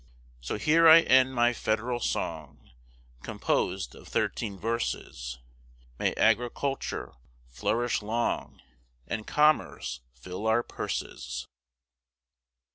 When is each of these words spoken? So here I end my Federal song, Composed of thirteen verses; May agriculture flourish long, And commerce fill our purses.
So 0.39 0.57
here 0.57 0.87
I 0.87 1.01
end 1.01 1.35
my 1.35 1.53
Federal 1.53 1.99
song, 1.99 2.71
Composed 3.21 3.93
of 3.93 4.07
thirteen 4.07 4.57
verses; 4.57 5.37
May 5.99 6.15
agriculture 6.15 7.13
flourish 7.45 8.01
long, 8.01 8.63
And 9.05 9.27
commerce 9.27 10.01
fill 10.15 10.47
our 10.47 10.63
purses. 10.63 11.45